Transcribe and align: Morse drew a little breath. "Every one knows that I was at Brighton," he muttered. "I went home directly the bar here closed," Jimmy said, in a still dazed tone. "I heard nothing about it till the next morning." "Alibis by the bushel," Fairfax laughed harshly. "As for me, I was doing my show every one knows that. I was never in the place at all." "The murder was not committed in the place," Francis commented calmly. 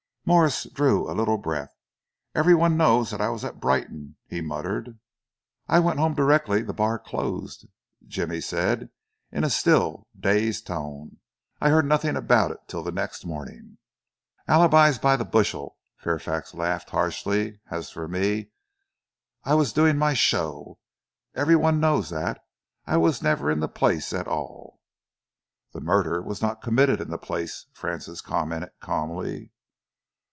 Morse 0.23 0.65
drew 0.65 1.09
a 1.11 1.15
little 1.17 1.39
breath. 1.39 1.73
"Every 2.35 2.53
one 2.53 2.77
knows 2.77 3.09
that 3.09 3.19
I 3.19 3.29
was 3.29 3.43
at 3.43 3.59
Brighton," 3.59 4.15
he 4.27 4.39
muttered. 4.39 4.99
"I 5.67 5.79
went 5.79 5.97
home 5.99 6.13
directly 6.13 6.61
the 6.61 6.75
bar 6.75 6.99
here 6.99 6.99
closed," 7.09 7.65
Jimmy 8.07 8.39
said, 8.39 8.91
in 9.31 9.43
a 9.43 9.49
still 9.49 10.07
dazed 10.17 10.67
tone. 10.67 11.17
"I 11.59 11.69
heard 11.69 11.85
nothing 11.87 12.15
about 12.15 12.51
it 12.51 12.59
till 12.67 12.83
the 12.83 12.91
next 12.91 13.25
morning." 13.25 13.79
"Alibis 14.47 14.99
by 14.99 15.15
the 15.17 15.25
bushel," 15.25 15.75
Fairfax 15.97 16.53
laughed 16.53 16.91
harshly. 16.91 17.59
"As 17.71 17.89
for 17.89 18.07
me, 18.07 18.51
I 19.43 19.55
was 19.55 19.73
doing 19.73 19.97
my 19.97 20.13
show 20.13 20.77
every 21.33 21.55
one 21.55 21.79
knows 21.79 22.09
that. 22.11 22.45
I 22.85 22.95
was 22.97 23.23
never 23.23 23.49
in 23.49 23.59
the 23.59 23.67
place 23.67 24.13
at 24.13 24.27
all." 24.27 24.79
"The 25.73 25.81
murder 25.81 26.21
was 26.21 26.43
not 26.43 26.61
committed 26.61 27.01
in 27.01 27.09
the 27.09 27.17
place," 27.17 27.65
Francis 27.73 28.21
commented 28.21 28.71
calmly. 28.79 29.51